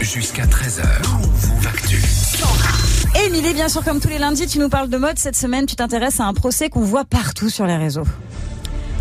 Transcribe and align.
Jusqu'à 0.00 0.44
13h, 0.44 0.82
Move 1.10 1.66
Actu. 1.66 2.02
Émilie, 3.26 3.52
bien 3.52 3.68
sûr, 3.68 3.84
comme 3.84 4.00
tous 4.00 4.08
les 4.08 4.18
lundis, 4.18 4.46
tu 4.46 4.58
nous 4.58 4.68
parles 4.70 4.88
de 4.88 4.96
mode. 4.96 5.18
Cette 5.18 5.36
semaine, 5.36 5.66
tu 5.66 5.76
t'intéresses 5.76 6.20
à 6.20 6.24
un 6.24 6.32
procès 6.32 6.70
qu'on 6.70 6.80
voit 6.80 7.04
partout 7.04 7.50
sur 7.50 7.66
les 7.66 7.76
réseaux. 7.76 8.06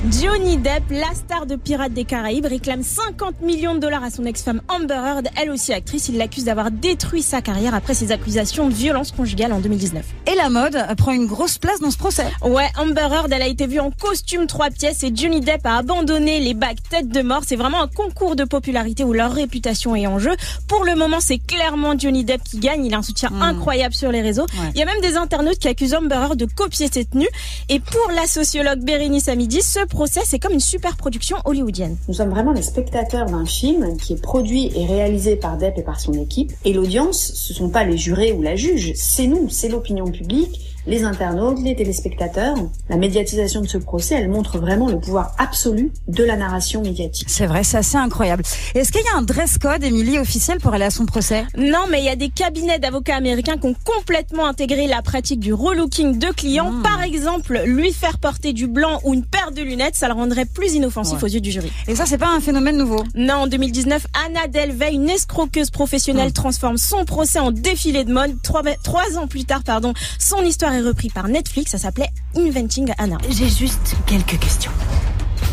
Johnny 0.07 0.55
Depp, 0.55 0.91
la 0.91 1.13
star 1.13 1.45
de 1.45 1.57
Pirates 1.57 1.91
des 1.91 2.05
Caraïbes, 2.05 2.45
réclame 2.45 2.83
50 2.83 3.41
millions 3.41 3.75
de 3.75 3.79
dollars 3.79 4.01
à 4.01 4.09
son 4.09 4.23
ex-femme 4.23 4.61
Amber 4.69 4.93
Heard, 4.93 5.27
elle 5.35 5.51
aussi 5.51 5.73
actrice. 5.73 6.07
Il 6.07 6.17
l'accuse 6.17 6.45
d'avoir 6.45 6.71
détruit 6.71 7.21
sa 7.21 7.41
carrière 7.41 7.75
après 7.75 7.93
ses 7.93 8.13
accusations 8.13 8.69
de 8.69 8.73
violence 8.73 9.11
conjugale 9.11 9.51
en 9.51 9.59
2019. 9.59 10.05
Et 10.31 10.35
la 10.35 10.49
mode 10.49 10.77
prend 10.97 11.11
une 11.11 11.25
grosse 11.25 11.57
place 11.57 11.81
dans 11.81 11.91
ce 11.91 11.97
procès. 11.97 12.25
Ouais, 12.41 12.69
Amber 12.77 13.09
Heard, 13.11 13.27
elle 13.29 13.41
a 13.41 13.47
été 13.47 13.67
vue 13.67 13.81
en 13.81 13.91
costume 13.91 14.47
trois 14.47 14.69
pièces 14.69 15.03
et 15.03 15.11
Johnny 15.13 15.41
Depp 15.41 15.65
a 15.65 15.75
abandonné 15.75 16.39
les 16.39 16.53
bagues 16.53 16.77
tête 16.89 17.09
de 17.09 17.21
mort. 17.21 17.41
C'est 17.45 17.57
vraiment 17.57 17.83
un 17.83 17.87
concours 17.87 18.37
de 18.37 18.45
popularité 18.45 19.03
où 19.03 19.11
leur 19.11 19.33
réputation 19.33 19.97
est 19.97 20.07
en 20.07 20.17
jeu. 20.17 20.31
Pour 20.69 20.85
le 20.85 20.95
moment, 20.95 21.19
c'est 21.19 21.39
clairement 21.39 21.99
Johnny 21.99 22.23
Depp 22.23 22.43
qui 22.45 22.59
gagne. 22.59 22.85
Il 22.85 22.93
a 22.93 22.99
un 22.99 23.03
soutien 23.03 23.31
incroyable 23.41 23.93
sur 23.93 24.13
les 24.13 24.21
réseaux. 24.21 24.45
Il 24.73 24.79
y 24.79 24.81
a 24.81 24.85
même 24.85 25.01
des 25.01 25.17
internautes 25.17 25.59
qui 25.59 25.67
accusent 25.67 25.93
Amber 25.93 26.15
Heard 26.15 26.37
de 26.37 26.45
copier 26.45 26.87
ses 26.89 27.03
tenues. 27.03 27.27
Et 27.67 27.81
pour 27.81 28.11
la 28.15 28.27
sociologue 28.27 28.79
Bérénice 28.79 29.27
Amidi, 29.27 29.61
ce 29.61 29.88
procès, 29.89 30.21
c'est 30.23 30.39
comme 30.39 30.53
une 30.53 30.59
super 30.59 30.95
production 30.95 31.37
hollywoodienne. 31.43 31.97
Nous 32.07 32.13
sommes 32.13 32.29
vraiment 32.29 32.53
les 32.53 32.61
spectateurs 32.61 33.25
d'un 33.25 33.45
film 33.45 33.97
qui 33.97 34.13
est 34.13 34.21
produit 34.21 34.71
et 34.75 34.85
réalisé 34.85 35.35
par 35.35 35.57
Depp 35.57 35.77
et 35.77 35.81
par 35.81 35.99
son 35.99 36.13
équipe. 36.13 36.53
Et 36.63 36.73
l'audience, 36.73 37.33
ce 37.35 37.53
sont 37.53 37.69
pas 37.69 37.83
les 37.83 37.97
jurés 37.97 38.31
ou 38.31 38.41
la 38.41 38.55
juge, 38.55 38.93
c'est 38.95 39.27
nous, 39.27 39.49
c'est 39.49 39.67
l'opinion 39.67 40.05
publique 40.05 40.61
les 40.87 41.03
internautes, 41.03 41.59
les 41.63 41.75
téléspectateurs. 41.75 42.55
La 42.89 42.97
médiatisation 42.97 43.61
de 43.61 43.67
ce 43.67 43.77
procès, 43.77 44.15
elle 44.15 44.29
montre 44.29 44.57
vraiment 44.59 44.87
le 44.89 44.99
pouvoir 44.99 45.33
absolu 45.37 45.91
de 46.07 46.23
la 46.23 46.35
narration 46.35 46.81
médiatique. 46.81 47.27
C'est 47.29 47.45
vrai, 47.45 47.63
c'est 47.63 47.77
assez 47.77 47.97
incroyable. 47.97 48.43
Est-ce 48.75 48.91
qu'il 48.91 49.01
y 49.01 49.07
a 49.15 49.17
un 49.17 49.21
dress 49.21 49.57
code, 49.57 49.83
Émilie, 49.83 50.17
officiel 50.19 50.59
pour 50.59 50.73
aller 50.73 50.85
à 50.85 50.89
son 50.89 51.05
procès? 51.05 51.45
Non, 51.57 51.85
mais 51.89 51.99
il 51.99 52.05
y 52.05 52.09
a 52.09 52.15
des 52.15 52.29
cabinets 52.29 52.79
d'avocats 52.79 53.15
américains 53.15 53.57
qui 53.57 53.67
ont 53.67 53.75
complètement 53.83 54.45
intégré 54.45 54.87
la 54.87 55.01
pratique 55.01 55.39
du 55.39 55.53
relooking 55.53 56.17
de 56.19 56.27
clients. 56.27 56.71
Mmh. 56.71 56.83
Par 56.83 57.03
exemple, 57.03 57.61
lui 57.65 57.91
faire 57.93 58.17
porter 58.19 58.53
du 58.53 58.67
blanc 58.67 58.99
ou 59.03 59.13
une 59.13 59.25
paire 59.25 59.51
de 59.51 59.61
lunettes, 59.61 59.95
ça 59.95 60.07
le 60.07 60.13
rendrait 60.13 60.45
plus 60.45 60.73
inoffensif 60.73 61.17
Ouais. 61.17 61.23
aux 61.23 61.27
yeux 61.27 61.41
du 61.41 61.51
jury. 61.51 61.71
Et 61.87 61.95
ça, 61.95 62.05
c'est 62.05 62.17
pas 62.17 62.29
un 62.29 62.39
phénomène 62.39 62.77
nouveau? 62.77 63.03
Non, 63.15 63.35
en 63.35 63.47
2019, 63.47 64.05
Anna 64.25 64.47
Delvey, 64.47 64.93
une 64.93 65.09
escroqueuse 65.09 65.69
professionnelle, 65.71 66.33
transforme 66.33 66.77
son 66.77 67.05
procès 67.05 67.39
en 67.39 67.51
défilé 67.51 68.03
de 68.03 68.13
mode. 68.13 68.35
Trois, 68.43 68.61
trois 68.83 69.17
ans 69.17 69.27
plus 69.27 69.45
tard, 69.45 69.63
pardon, 69.63 69.93
son 70.19 70.41
histoire 70.43 70.73
est 70.73 70.78
reprise 70.81 71.11
par 71.13 71.27
Netflix. 71.27 71.71
Ça 71.71 71.77
s'appelait 71.77 72.09
Inventing 72.35 72.91
Anna. 72.97 73.17
J'ai 73.29 73.49
juste 73.49 73.95
quelques 74.05 74.39
questions. 74.39 74.71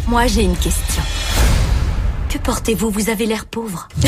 Moi, 0.08 0.26
j'ai 0.26 0.42
une 0.42 0.56
question. 0.56 1.02
Que 2.28 2.38
portez-vous? 2.38 2.90
Vous 2.90 3.08
avez 3.08 3.24
l'air 3.26 3.46
pauvre. 3.46 3.88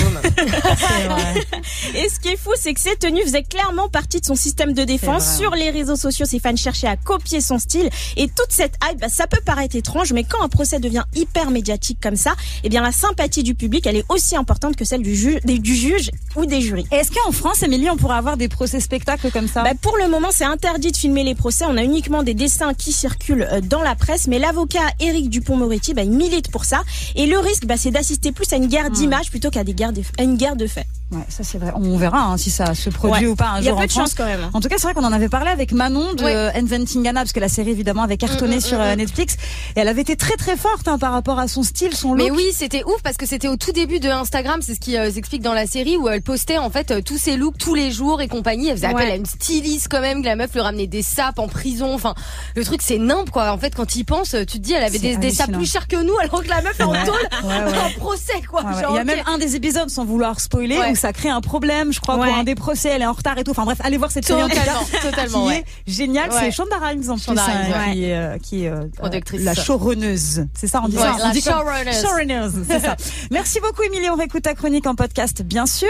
Et 1.94 2.08
ce 2.08 2.19
qui 2.20 2.28
est 2.28 2.36
fou, 2.36 2.50
c'est 2.56 2.74
que 2.74 2.80
ces 2.80 2.97
tenues 2.97 3.22
faisaient 3.22 3.44
clairement 3.44 3.88
partie 3.88 4.20
de 4.20 4.27
son 4.27 4.34
système 4.34 4.72
de 4.72 4.83
défense. 4.84 5.36
Sur 5.38 5.52
les 5.52 5.70
réseaux 5.70 5.94
sociaux, 5.97 6.27
ses 6.27 6.41
fans 6.41 6.56
cherchaient 6.56 6.89
à 6.89 6.96
copier 6.96 7.41
son 7.41 7.58
style. 7.58 7.89
Et 8.16 8.27
toute 8.27 8.50
cette 8.50 8.74
hype, 8.89 9.00
bah, 9.00 9.08
ça 9.08 9.27
peut 9.28 9.41
paraître 9.44 9.77
étrange, 9.77 10.12
mais 10.12 10.24
quand 10.24 10.42
un 10.42 10.48
procès 10.48 10.80
devient 10.80 11.05
hyper 11.14 11.50
médiatique 11.50 11.98
comme 12.02 12.16
ça, 12.16 12.34
eh 12.64 12.69
bien 12.69 12.83
la 12.83 12.91
sympathie 12.92 13.42
du 13.44 13.55
public, 13.55 13.86
elle 13.86 13.96
est 13.96 14.05
aussi 14.08 14.34
importante 14.36 14.74
que 14.77 14.84
celle 14.84 15.02
du, 15.02 15.14
ju- 15.14 15.39
des- 15.44 15.58
du 15.61 15.74
juge 15.74 16.11
ou 16.36 16.44
des 16.44 16.61
jurys. 16.61 16.86
Est-ce 16.91 17.12
qu'en 17.12 17.30
France, 17.33 17.62
Émilie, 17.62 17.89
on 17.89 17.96
pourrait 17.96 18.16
avoir 18.19 18.36
des 18.36 18.48
procès 18.48 18.80
spectacles 18.80 19.30
comme 19.30 19.48
ça? 19.48 19.62
Bah, 19.62 19.72
pour 19.80 19.96
le 19.96 20.08
moment, 20.08 20.28
c'est 20.33 20.44
interdit 20.44 20.91
de 20.92 20.96
filmer 20.96 21.22
les 21.24 21.34
procès. 21.36 21.64
On 21.69 21.77
a 21.77 21.84
uniquement 21.84 22.22
des 22.24 22.34
dessins 22.34 22.74
qui 22.74 22.92
circulent 22.92 23.48
euh, 23.52 23.61
dans 23.61 23.83
la 23.83 23.94
presse. 23.94 24.27
Mais 24.27 24.39
l'avocat 24.41 24.80
Éric 25.00 25.30
Dupont-Moretti, 25.30 25.94
bah, 25.94 26.02
il 26.02 26.11
milite 26.11 26.50
pour 26.50 26.64
ça. 26.64 26.83
Et 27.14 27.27
le 27.27 27.39
risque, 27.39 27.64
bah, 27.66 27.77
c'est 27.77 27.91
d'assister 27.92 28.08
plus 28.33 28.53
à 28.53 28.56
une 28.56 28.64
Hmm. 28.64 28.69
guerre 28.69 28.91
d'images 28.91 29.31
plutôt 29.31 29.51
qu'à 29.51 29.64
des 29.64 29.75
guerres 29.75 29.92
de- 29.92 30.03
à 30.19 30.23
une 30.23 30.37
guerre 30.37 30.56
de 30.56 30.67
faits. 30.67 30.87
Ouais, 31.11 31.23
ça 31.31 31.42
c'est 31.42 31.56
vrai. 31.56 31.73
On 31.75 31.97
verra 31.97 32.20
hein, 32.25 32.37
si 32.37 32.51
ça 32.51 32.75
se 32.75 32.91
produit 32.91 33.25
Ouais. 33.25 33.33
ou 33.33 33.34
pas 33.34 33.47
un 33.48 33.61
Il 33.61 33.64
jour 33.69 33.78
en 33.78 33.83
de 33.84 33.91
France. 33.91 34.11
chance 34.11 34.14
quand 34.14 34.27
même. 34.27 34.51
En 34.53 34.61
tout 34.61 34.69
cas, 34.69 34.75
c'est 34.77 34.83
vrai 34.84 34.92
qu'on 34.92 35.05
en 35.05 35.12
avait 35.12 35.31
parlé 35.31 35.51
avec 35.51 35.73
Manon 35.73 36.12
de 36.12 36.23
Ouais. 36.23 36.34
euh, 36.37 36.51
Inventing 36.55 37.09
Anna, 37.09 37.20
parce 37.20 37.33
que 37.33 37.41
la 37.41 37.48
série 37.48 37.70
évidemment 37.70 38.03
avait 38.03 38.19
cartonné 38.19 38.56
Mm, 38.56 38.61
sur 38.61 38.78
euh, 38.78 38.95
Netflix. 38.95 39.36
Et 39.74 39.80
elle 39.80 39.89
avait 39.89 40.02
été 40.02 40.17
très 40.17 40.36
très 40.36 40.57
forte 40.57 40.86
hein, 40.86 40.98
par 40.98 41.13
rapport 41.13 41.39
à 41.39 41.48
son 41.48 41.63
style, 41.63 41.97
son 41.97 42.13
look. 42.13 42.23
Mais 42.27 42.30
oui, 42.30 42.48
c'était 42.52 42.85
ouf 42.85 43.01
parce 43.02 43.17
que 43.17 43.24
c'était 43.24 43.48
au 43.48 43.57
tout 43.57 43.73
début 43.73 44.01
de 44.01 44.08
Instagram, 44.11 44.61
c'est 44.61 44.74
ce 44.74 44.80
qui 44.80 44.98
euh, 44.98 45.11
s'explique 45.11 45.41
dans 45.41 45.55
la 45.55 45.67
série 45.67 45.97
où 45.97 46.08
elle 46.08 46.20
postait 46.20 46.58
en 46.58 46.68
fait 46.68 46.91
euh, 46.91 47.01
tous 47.01 47.17
ses 47.17 47.36
looks 47.39 47.57
tous 47.57 47.74
les 47.74 47.91
jours 47.91 48.20
et 48.20 48.29
compagnie. 48.29 48.68
Elle 48.68 48.77
faisait 48.77 48.89
appel 48.89 49.11
à 49.11 49.14
une 49.17 49.24
styliste 49.24 49.89
quand 49.91 50.02
même, 50.02 50.20
que 50.20 50.27
la 50.27 50.36
meuf 50.36 50.52
lui 50.52 50.61
ramenait 50.61 50.86
des 50.86 51.02
sapes 51.02 51.39
en 51.39 51.48
prison. 51.48 51.95
Enfin, 51.95 52.14
le 52.55 52.64
truc 52.67 52.83
c'est 52.83 52.98
nimp 52.98 53.30
quoi. 53.30 53.51
En 53.52 53.57
fait, 53.58 53.74
quand 53.74 53.86
tu 53.86 53.98
y 54.01 54.05
penses, 54.05 54.36
tu 54.41 54.45
te 54.45 54.58
dis 54.58 54.74
elle 54.74 54.85
avait 54.85 54.98
des, 54.98 55.17
des 55.17 55.30
sapes 55.30 55.52
plus 55.52 55.70
chères 55.70 55.89
que 55.89 55.97
nous 55.97 56.17
alors 56.23 56.42
que 56.42 56.48
la 56.48 56.61
meuf 56.61 56.79
est 56.79 56.83
en 56.85 56.92
tôle, 56.92 57.29
en 57.45 57.91
procès 57.98 58.42
quoi. 58.51 58.61
Genre, 58.63 58.91
Il 58.91 58.97
y 58.97 58.98
a 58.98 59.05
même 59.05 59.23
un 59.27 59.39
des 59.39 59.57
épisodes, 59.57 59.89
sans 59.89 60.05
vouloir 60.05 60.39
spoiler, 60.41 60.77
ça 60.98 61.13
crée 61.13 61.29
un 61.31 61.41
problème, 61.41 61.92
je 61.92 62.01
crois, 62.01 62.17
Ouais. 62.17 62.29
pour 62.29 62.36
un 62.36 62.45
des 62.45 62.55
procès, 62.55 62.89
elle 62.91 63.03
est 63.03 63.07
en 63.07 63.13
retard 63.13 63.39
et 63.39 63.45
tout. 63.45 63.51
Enfin 63.53 63.64
bref, 63.64 63.79
allez 63.83 63.97
voir 63.97 64.11
cette 64.11 64.27
série 64.27 64.42
Totalement, 64.42 64.81
totalement, 65.03 65.42
qui 65.45 65.48
ouais. 65.48 65.59
est 65.59 65.91
géniale. 65.91 66.31
Ouais. 66.31 66.36
C'est 66.41 66.51
Shonda 66.51 66.77
Rhimes 66.79 67.05
en 67.11 67.14
plus, 67.14 67.25
Shonda 67.25 67.42
Rhimes, 67.45 67.73
hein, 67.75 67.92
qui 67.92 68.05
est, 68.05 68.17
euh, 68.17 68.39
qui 68.39 68.64
est 68.64 68.69
euh, 68.69 68.85
Productrice. 68.97 69.42
la 69.42 69.55
showrunneuse. 69.55 70.47
C'est 70.55 70.67
ça, 70.67 70.81
on 70.85 70.89
dit 70.89 70.97
ça. 70.97 71.14
On 71.14 71.27
la 71.29 71.31
dit 71.33 71.42
comme- 71.42 71.53
showrunneuse. 71.55 72.03
Showrunneuse, 72.03 72.53
c'est 72.69 72.81
ça. 72.81 72.97
Merci 73.31 73.61
beaucoup, 73.61 73.83
Émilie. 73.83 74.11
On 74.11 74.17
réécoute 74.17 74.42
ta 74.42 74.55
chronique 74.55 74.86
en 74.86 74.95
podcast, 74.95 75.42
bien 75.42 75.67
sûr. 75.67 75.89